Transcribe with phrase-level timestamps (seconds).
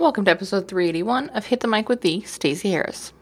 [0.00, 3.12] Welcome to episode 381 of Hit the Mic with the Stacey Harris.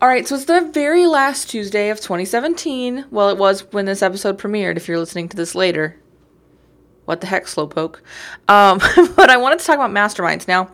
[0.00, 3.04] All right, so it's the very last Tuesday of 2017.
[3.10, 5.94] Well, it was when this episode premiered, if you're listening to this later.
[7.04, 7.96] What the heck, Slowpoke?
[8.48, 8.78] Um,
[9.14, 10.48] but I wanted to talk about masterminds.
[10.48, 10.70] Now,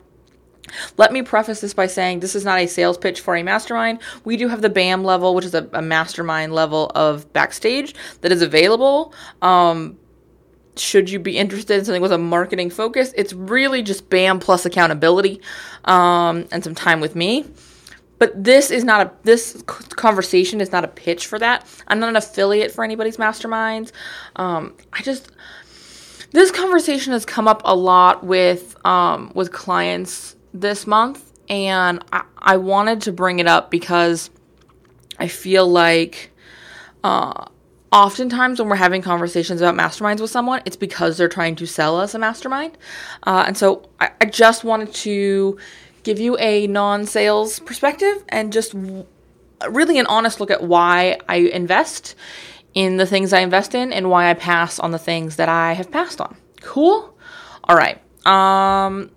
[0.96, 4.00] let me preface this by saying this is not a sales pitch for a mastermind.
[4.24, 8.32] We do have the BAM level, which is a, a mastermind level of backstage that
[8.32, 9.12] is available.
[9.42, 9.98] Um,
[10.76, 14.64] should you be interested in something with a marketing focus, it's really just BAM plus
[14.64, 15.40] accountability
[15.84, 17.44] um, and some time with me.
[18.18, 21.66] But this is not a this conversation is not a pitch for that.
[21.86, 23.92] I'm not an affiliate for anybody's masterminds.
[24.34, 25.30] Um, I just
[26.32, 32.22] this conversation has come up a lot with um, with clients this month, and I,
[32.38, 34.30] I wanted to bring it up because
[35.18, 36.30] I feel like
[37.04, 37.46] uh,
[37.92, 41.98] oftentimes when we're having conversations about masterminds with someone, it's because they're trying to sell
[41.98, 42.76] us a mastermind.
[43.24, 45.58] Uh, and so I, I, just wanted to
[46.02, 49.06] give you a non sales perspective and just w-
[49.68, 52.14] really an honest look at why I invest
[52.74, 55.72] in the things I invest in and why I pass on the things that I
[55.72, 56.36] have passed on.
[56.60, 57.16] Cool?
[57.64, 58.00] All right.
[58.26, 59.10] Um,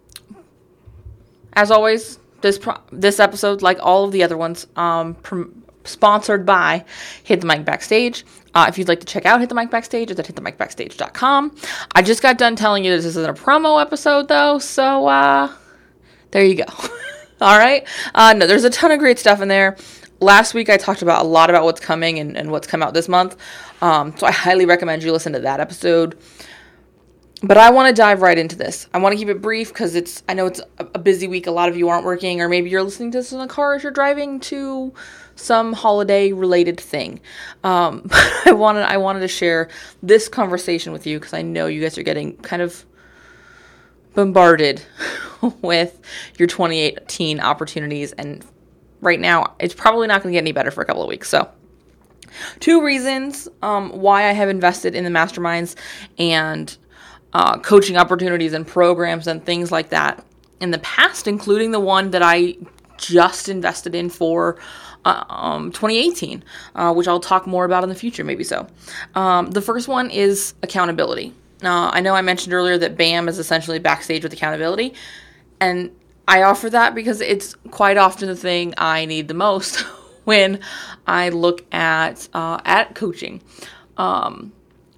[1.54, 5.44] as always, this pro- this episode, like all of the other ones, um, pr-
[5.84, 6.86] sponsored by
[7.24, 8.26] Hit the Mic Backstage.
[8.54, 11.56] Uh, if you'd like to check out Hit the Mic Backstage, it's at hitthemicbackstage.com.
[11.96, 15.52] I just got done telling you this isn't a promo episode, though, so uh,
[16.32, 16.66] there you go.
[17.42, 17.88] all right.
[18.14, 19.78] Uh, no, there's a ton of great stuff in there.
[20.20, 22.94] Last week I talked about a lot about what's coming and, and what's come out
[22.94, 23.36] this month.
[23.82, 26.16] Um, so I highly recommend you listen to that episode
[27.44, 28.88] but I want to dive right into this.
[28.94, 31.48] I want to keep it brief because it's I know it's a busy week.
[31.48, 33.74] A lot of you aren't working, or maybe you're listening to this in the car
[33.74, 34.94] as you're driving to
[35.36, 37.20] some holiday related thing.
[37.64, 38.08] Um,
[38.46, 39.70] I wanted I wanted to share
[40.04, 42.86] this conversation with you because I know you guys are getting kind of
[44.14, 44.84] bombarded
[45.62, 46.00] with
[46.38, 48.46] your 2018 opportunities, and
[49.02, 51.28] right now it's probably not going to get any better for a couple of weeks.
[51.28, 51.50] So
[52.60, 55.76] two reasons um, why I have invested in the masterminds
[56.20, 56.78] and
[57.34, 60.24] uh, coaching opportunities and programs and things like that
[60.60, 62.56] in the past, including the one that I
[62.98, 64.58] just invested in for
[65.06, 66.44] uh, um, 2018,
[66.76, 68.68] uh, which I'll talk more about in the future, maybe so.
[69.16, 71.34] Um, the first one is accountability.
[71.64, 74.94] Uh, I know I mentioned earlier that BAM is essentially backstage with accountability,
[75.60, 75.92] and
[76.28, 79.82] I offer that because it's quite often the thing I need the most
[80.24, 80.60] when
[81.08, 83.42] I look at uh, at coaching.
[83.98, 84.54] Um,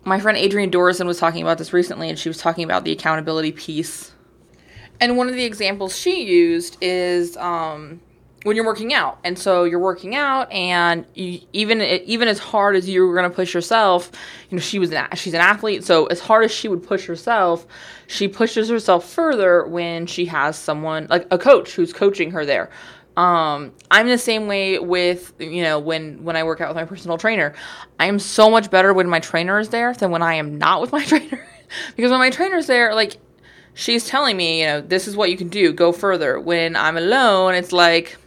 [0.05, 2.91] my friend Adrienne Dorison was talking about this recently, and she was talking about the
[2.91, 4.11] accountability piece.
[4.99, 7.99] And one of the examples she used is um,
[8.43, 12.75] when you're working out, and so you're working out, and you, even even as hard
[12.75, 14.11] as you were going to push yourself,
[14.49, 17.05] you know, she was an she's an athlete, so as hard as she would push
[17.05, 17.65] herself,
[18.07, 22.69] she pushes herself further when she has someone like a coach who's coaching her there
[23.15, 26.85] um, I'm the same way with you know when when I work out with my
[26.85, 27.53] personal trainer.
[27.99, 30.81] I am so much better when my trainer is there than when I am not
[30.81, 31.45] with my trainer.
[31.95, 33.17] because when my trainer's there, like
[33.73, 36.39] she's telling me, you know, this is what you can do, go further.
[36.39, 38.17] When I'm alone, it's like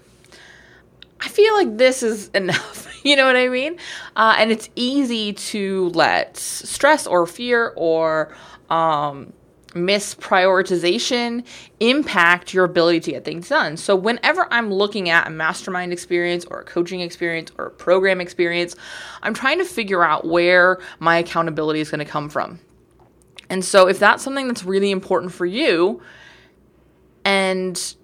[1.20, 2.84] I feel like this is enough.
[3.04, 3.78] you know what I mean?
[4.14, 8.34] Uh, and it's easy to let stress or fear or
[8.70, 9.32] um,
[9.76, 11.44] misprioritization
[11.80, 13.76] impact your ability to get things done.
[13.76, 18.20] So, whenever I'm looking at a mastermind experience or a coaching experience or a program
[18.20, 18.74] experience,
[19.22, 22.60] I'm trying to figure out where my accountability is going to come from.
[23.48, 26.02] And so, if that's something that's really important for you
[27.24, 27.94] and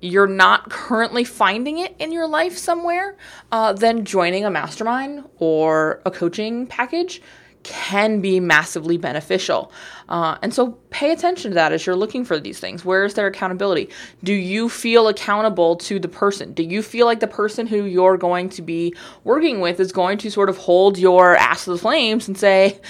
[0.00, 3.16] you're not currently finding it in your life somewhere,
[3.50, 7.20] uh, then joining a mastermind or a coaching package
[7.62, 9.72] can be massively beneficial.
[10.08, 12.84] Uh, and so pay attention to that as you're looking for these things.
[12.84, 13.90] Where is their accountability?
[14.24, 16.52] Do you feel accountable to the person?
[16.52, 20.18] Do you feel like the person who you're going to be working with is going
[20.18, 22.80] to sort of hold your ass to the flames and say,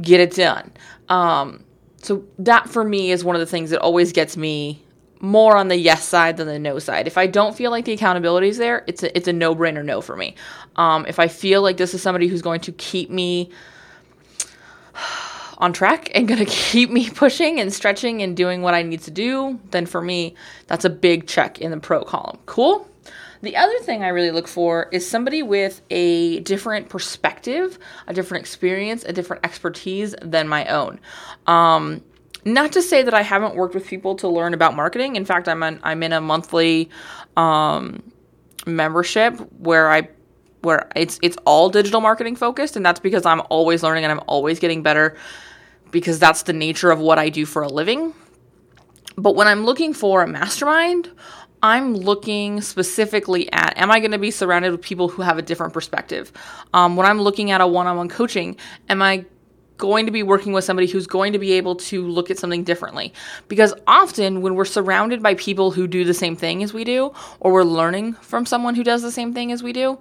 [0.00, 0.72] get it done?
[1.08, 1.64] Um,
[2.02, 4.82] so that for me is one of the things that always gets me
[5.20, 7.06] more on the yes side than the no side.
[7.06, 9.84] If I don't feel like the accountability is there, it's a, it's a no brainer
[9.84, 10.34] no for me.
[10.76, 13.50] Um, if I feel like this is somebody who's going to keep me
[15.58, 19.02] on track and going to keep me pushing and stretching and doing what I need
[19.02, 20.34] to do, then for me,
[20.66, 22.38] that's a big check in the pro column.
[22.46, 22.88] Cool?
[23.42, 28.42] The other thing I really look for is somebody with a different perspective, a different
[28.42, 30.98] experience, a different expertise than my own.
[31.46, 32.02] Um,
[32.44, 35.16] not to say that I haven't worked with people to learn about marketing.
[35.16, 36.88] In fact, I'm an, I'm in a monthly
[37.36, 38.02] um,
[38.66, 40.08] membership where I
[40.66, 44.20] where it's it's all digital marketing focused and that's because I'm always learning and I'm
[44.26, 45.16] always getting better
[45.90, 48.12] because that's the nature of what I do for a living.
[49.16, 51.10] But when I'm looking for a mastermind,
[51.62, 55.42] I'm looking specifically at am I going to be surrounded with people who have a
[55.42, 56.32] different perspective?
[56.74, 58.56] Um, when I'm looking at a one on one coaching,
[58.90, 59.24] am I
[59.78, 62.64] going to be working with somebody who's going to be able to look at something
[62.64, 63.12] differently.
[63.48, 67.12] Because often when we're surrounded by people who do the same thing as we do,
[67.40, 69.98] or we're learning from someone who does the same thing as we do,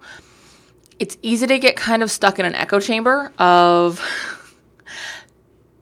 [1.00, 4.01] it's easy to get kind of stuck in an echo chamber of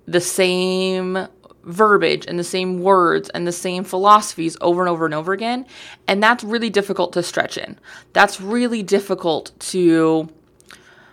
[0.06, 1.28] the same
[1.64, 5.66] verbiage and the same words and the same philosophies over and over and over again.
[6.08, 7.80] And that's really difficult to stretch in.
[8.12, 10.30] That's really difficult to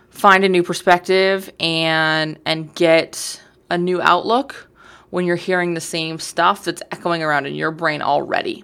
[0.09, 4.67] find a new perspective and and get a new outlook
[5.09, 8.63] when you're hearing the same stuff that's echoing around in your brain already.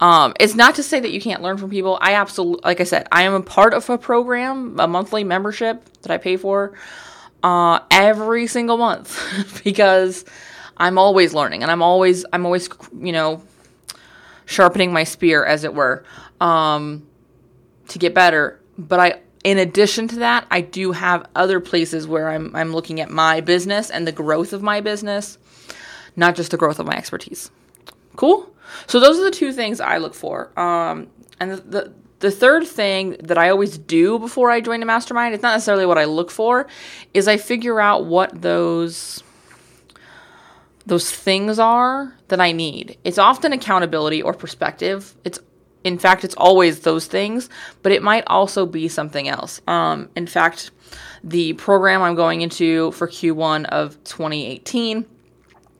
[0.00, 1.98] Um, it's not to say that you can't learn from people.
[2.00, 5.84] I absolutely, like I said, I am a part of a program, a monthly membership
[6.02, 6.74] that I pay for
[7.42, 10.24] uh, every single month because
[10.76, 12.68] I'm always learning and I'm always, I'm always,
[12.98, 13.42] you know,
[14.46, 16.04] sharpening my spear, as it were,
[16.40, 17.06] um,
[17.88, 18.60] to get better.
[18.76, 23.00] But I in addition to that, I do have other places where I'm, I'm looking
[23.00, 25.36] at my business and the growth of my business,
[26.16, 27.50] not just the growth of my expertise.
[28.16, 28.54] Cool?
[28.86, 30.58] So those are the two things I look for.
[30.58, 31.08] Um,
[31.40, 35.34] and the, the, the third thing that I always do before I join a mastermind,
[35.34, 36.66] it's not necessarily what I look for,
[37.12, 39.22] is I figure out what those
[40.86, 42.98] those things are that I need.
[43.04, 45.14] It's often accountability or perspective.
[45.24, 45.38] It's
[45.82, 47.50] in fact, it's always those things,
[47.82, 49.60] but it might also be something else.
[49.66, 50.70] Um, in fact,
[51.22, 55.04] the program I'm going into for Q1 of 2018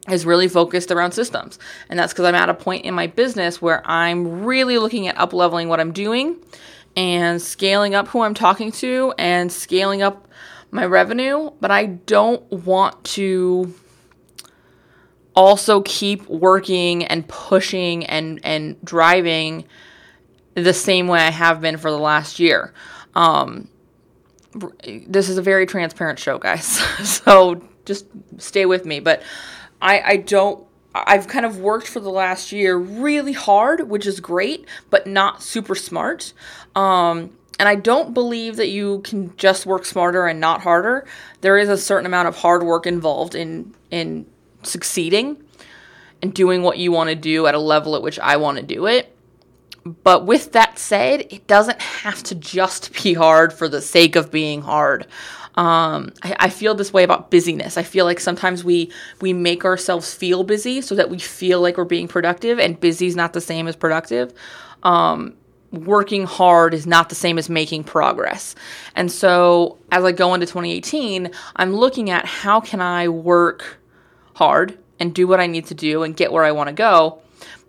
[0.08, 1.58] is really focused around systems.
[1.88, 5.18] And that's because I'm at a point in my business where I'm really looking at
[5.18, 6.36] up leveling what I'm doing
[6.96, 10.28] and scaling up who I'm talking to and scaling up
[10.70, 13.72] my revenue, but I don't want to
[15.34, 19.64] also keep working and pushing and and driving
[20.54, 22.72] the same way I have been for the last year.
[23.14, 23.68] Um,
[24.84, 26.64] this is a very transparent show, guys.
[27.08, 28.06] so just
[28.38, 29.00] stay with me.
[29.00, 29.22] But
[29.80, 30.64] I, I don't.
[30.94, 35.42] I've kind of worked for the last year really hard, which is great, but not
[35.42, 36.32] super smart.
[36.76, 41.04] Um, and I don't believe that you can just work smarter and not harder.
[41.40, 44.26] There is a certain amount of hard work involved in in
[44.62, 45.42] succeeding
[46.22, 48.62] and doing what you want to do at a level at which I want to
[48.62, 49.14] do it.
[49.84, 54.30] But with that said, it doesn't have to just be hard for the sake of
[54.30, 55.06] being hard.
[55.56, 57.76] Um, I, I, feel this way about busyness.
[57.76, 58.90] I feel like sometimes we
[59.20, 63.06] we make ourselves feel busy so that we feel like we're being productive, and busy
[63.06, 64.34] is not the same as productive.
[64.82, 65.34] Um,
[65.70, 68.56] working hard is not the same as making progress.
[68.96, 73.78] And so, as I go into 2018, I'm looking at how can I work
[74.34, 77.20] hard and do what I need to do and get where I want to go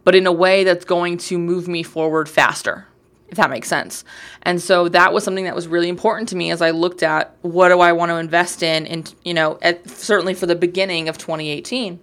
[0.06, 2.88] but in a way that's going to move me forward faster,
[3.30, 4.04] if that makes sense.
[4.44, 7.36] And so that was something that was really important to me as I looked at
[7.42, 11.10] what do I want to invest in, and you know, at, certainly for the beginning
[11.10, 12.00] of 2018.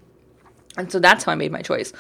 [0.77, 1.93] And so that's how I made my choice.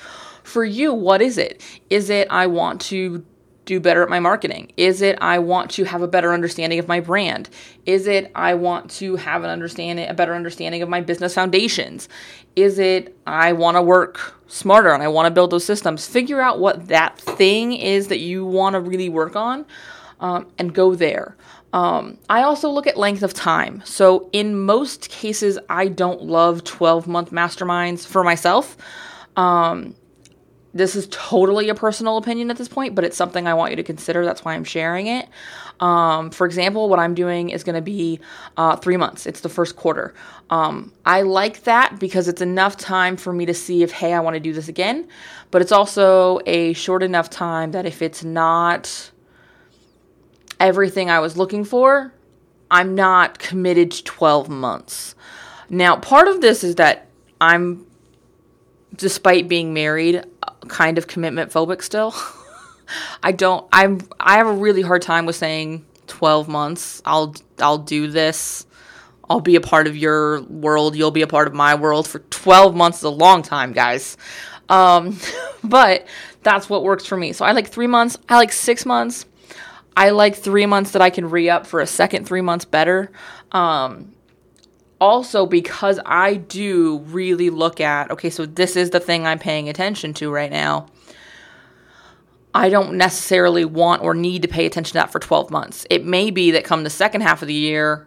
[0.42, 1.62] For you, what is it?
[1.88, 3.24] Is it I want to
[3.64, 4.72] do better at my marketing?
[4.76, 7.48] Is it I want to have a better understanding of my brand?
[7.86, 12.08] Is it I want to have an understanding a better understanding of my business foundations?
[12.56, 16.06] Is it I want to work smarter and I want to build those systems?
[16.06, 19.64] Figure out what that thing is that you want to really work on
[20.20, 21.36] um, and go there.
[21.72, 23.80] Um, I also look at length of time.
[23.84, 28.76] So, in most cases, I don't love 12 month masterminds for myself.
[29.36, 29.94] Um,
[30.74, 33.76] this is totally a personal opinion at this point, but it's something I want you
[33.76, 34.24] to consider.
[34.24, 35.28] That's why I'm sharing it.
[35.80, 38.20] Um, for example, what I'm doing is going to be
[38.56, 39.26] uh, three months.
[39.26, 40.14] It's the first quarter.
[40.48, 44.20] Um, I like that because it's enough time for me to see if, hey, I
[44.20, 45.08] want to do this again.
[45.50, 49.10] But it's also a short enough time that if it's not
[50.58, 52.14] everything I was looking for,
[52.70, 55.14] I'm not committed to 12 months.
[55.68, 57.08] Now, part of this is that
[57.40, 57.86] I'm,
[58.96, 60.24] despite being married,
[60.68, 62.14] kind of commitment phobic still.
[63.22, 67.02] I don't I'm I have a really hard time with saying 12 months.
[67.04, 68.66] I'll I'll do this.
[69.30, 70.94] I'll be a part of your world.
[70.94, 74.16] You'll be a part of my world for 12 months is a long time, guys.
[74.68, 75.18] Um,
[75.64, 76.06] but
[76.42, 77.32] that's what works for me.
[77.32, 78.18] So I like 3 months.
[78.28, 79.24] I like 6 months.
[79.96, 83.10] I like 3 months that I can re-up for a second 3 months better.
[83.52, 84.12] Um,
[85.02, 89.68] also because I do really look at okay, so this is the thing I'm paying
[89.68, 90.86] attention to right now.
[92.54, 95.86] I don't necessarily want or need to pay attention to that for 12 months.
[95.90, 98.06] It may be that come the second half of the year,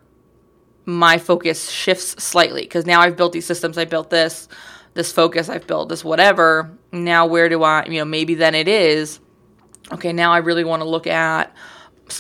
[0.86, 4.48] my focus shifts slightly because now I've built these systems, I built this,
[4.94, 6.72] this focus, I've built this whatever.
[6.94, 9.20] Now, where do I, you know, maybe then it is,
[9.92, 11.54] okay, now I really want to look at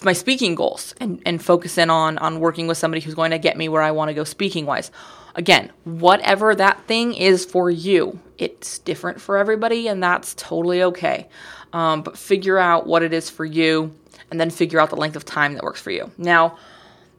[0.04, 3.38] my speaking goals and, and focus in on, on working with somebody who's going to
[3.38, 4.92] get me where I want to go speaking wise.
[5.36, 11.28] Again, whatever that thing is for you, it's different for everybody, and that's totally okay.
[11.74, 13.94] Um, but figure out what it is for you
[14.32, 16.12] and then figure out the length of time that works for you.
[16.18, 16.58] Now,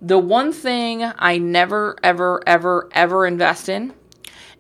[0.01, 3.95] the one thing I never, ever, ever, ever invest in,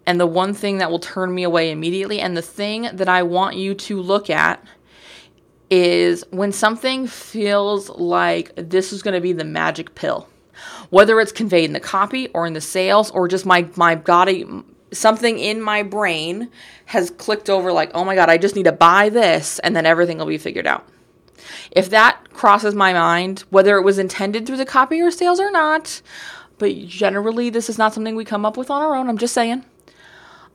[0.06, 3.22] and the one thing that will turn me away immediately, and the thing that I
[3.22, 4.62] want you to look at
[5.70, 10.28] is when something feels like this is going to be the magic pill.
[10.90, 14.46] Whether it's conveyed in the copy or in the sales or just my my body
[14.92, 16.48] something in my brain
[16.86, 19.86] has clicked over like, "Oh my god, I just need to buy this and then
[19.86, 20.86] everything will be figured out."
[21.70, 25.50] If that crosses my mind, whether it was intended through the copy or sales or
[25.50, 26.00] not,
[26.58, 29.08] but generally this is not something we come up with on our own.
[29.08, 29.64] I'm just saying.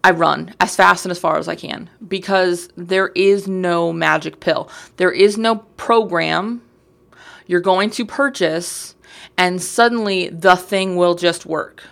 [0.03, 4.39] I run as fast and as far as I can because there is no magic
[4.39, 4.69] pill.
[4.97, 6.61] There is no program
[7.45, 8.95] you're going to purchase
[9.37, 11.83] and suddenly the thing will just work.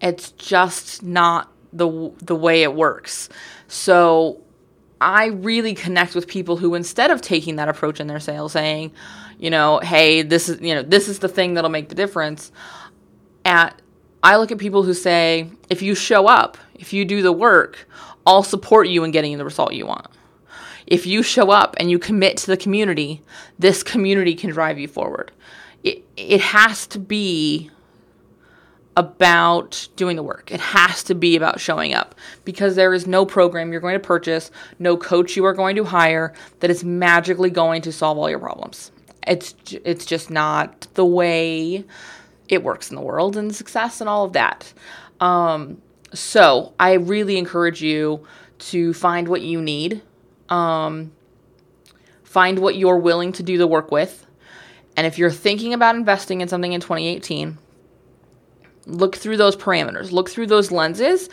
[0.00, 3.28] It's just not the the way it works.
[3.68, 4.40] So
[5.00, 8.92] I really connect with people who instead of taking that approach in their sales saying,
[9.38, 12.52] you know, hey, this is, you know, this is the thing that'll make the difference.
[13.44, 13.80] At
[14.22, 17.88] I look at people who say, if you show up, if you do the work,
[18.26, 20.06] I'll support you in getting the result you want.
[20.86, 23.22] If you show up and you commit to the community,
[23.58, 25.30] this community can drive you forward
[25.82, 27.70] it, it has to be
[28.96, 30.50] about doing the work.
[30.50, 34.00] It has to be about showing up because there is no program you're going to
[34.00, 38.28] purchase, no coach you are going to hire that is magically going to solve all
[38.28, 38.90] your problems.
[39.26, 41.84] It's it's just not the way
[42.50, 44.72] it works in the world and success and all of that.
[45.20, 45.80] Um,
[46.12, 48.26] so I really encourage you
[48.58, 50.02] to find what you need,
[50.48, 51.12] um,
[52.24, 54.26] find what you're willing to do the work with,
[54.96, 57.56] and if you're thinking about investing in something in 2018,
[58.86, 61.28] look through those parameters, look through those lenses,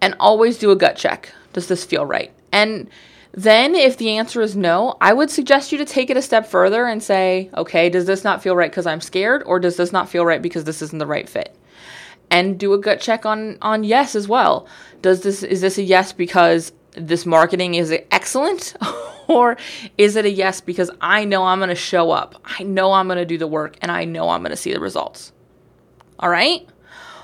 [0.00, 1.32] and always do a gut check.
[1.52, 2.32] Does this feel right?
[2.52, 2.88] And
[3.32, 6.46] then, if the answer is no, I would suggest you to take it a step
[6.46, 9.92] further and say, okay, does this not feel right because I'm scared, or does this
[9.92, 11.56] not feel right because this isn't the right fit?
[12.30, 14.66] And do a gut check on on yes as well.
[15.02, 18.74] Does this is this a yes because this marketing is excellent
[19.28, 19.56] or
[19.96, 22.40] is it a yes because I know I'm going to show up.
[22.44, 24.72] I know I'm going to do the work and I know I'm going to see
[24.72, 25.32] the results.
[26.18, 26.68] All right?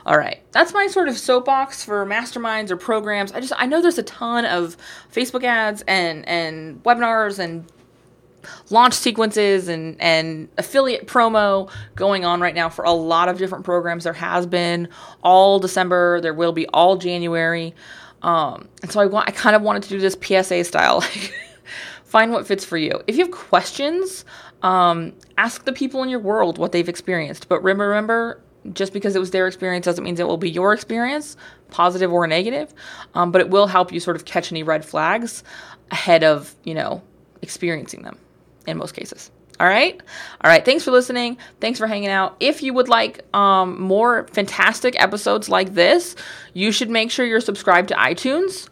[0.06, 0.40] All right.
[0.52, 3.32] That's my sort of soapbox for masterminds or programs.
[3.32, 4.76] I just I know there's a ton of
[5.12, 7.66] Facebook ads and and webinars and
[8.70, 13.64] launch sequences and and affiliate promo going on right now for a lot of different
[13.64, 14.04] programs.
[14.04, 14.88] There has been
[15.24, 17.74] all December, there will be all January.
[18.22, 21.04] Um, and so I want I kind of wanted to do this PSA style
[22.04, 23.02] find what fits for you.
[23.08, 24.24] If you have questions,
[24.62, 27.48] um, ask the people in your world what they've experienced.
[27.48, 28.40] But remember,
[28.72, 31.36] just because it was their experience doesn't mean it will be your experience,
[31.70, 32.72] positive or negative.
[33.14, 35.44] Um, but it will help you sort of catch any red flags
[35.90, 37.02] ahead of, you know,
[37.42, 38.18] experiencing them
[38.66, 39.30] in most cases.
[39.58, 39.98] All right.
[40.42, 40.64] All right.
[40.64, 41.38] Thanks for listening.
[41.60, 42.36] Thanks for hanging out.
[42.40, 46.14] If you would like um, more fantastic episodes like this,
[46.52, 48.68] you should make sure you're subscribed to iTunes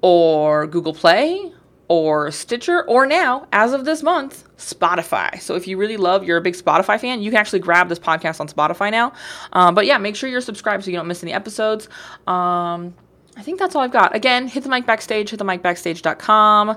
[0.00, 1.52] or Google Play
[1.88, 5.40] or Stitcher, or now, as of this month, Spotify.
[5.40, 7.98] So if you really love, you're a big Spotify fan, you can actually grab this
[7.98, 9.12] podcast on Spotify now.
[9.52, 11.88] Um, but yeah, make sure you're subscribed so you don't miss any episodes.
[12.26, 12.94] Um,
[13.36, 14.14] I think that's all I've got.
[14.16, 16.76] Again, hit the mic backstage, hit the mic backstage.com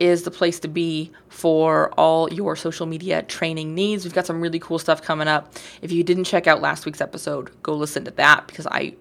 [0.00, 4.02] is the place to be for all your social media training needs.
[4.02, 5.52] We've got some really cool stuff coming up.
[5.82, 8.94] If you didn't check out last week's episode, go listen to that because I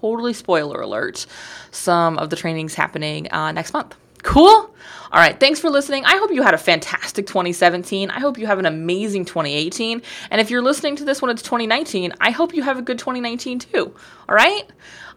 [0.00, 1.26] totally spoiler alert
[1.70, 3.94] some of the trainings happening uh, next month.
[4.22, 4.74] Cool?
[5.12, 6.06] All right, thanks for listening.
[6.06, 8.10] I hope you had a fantastic 2017.
[8.10, 10.00] I hope you have an amazing 2018.
[10.30, 12.98] And if you're listening to this when it's 2019, I hope you have a good
[12.98, 13.94] 2019 too.
[14.28, 14.64] All right?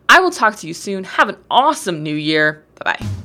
[0.10, 1.06] I will talk to you soon.
[1.06, 2.64] Have an awesome new year.
[2.84, 3.25] Bye bye.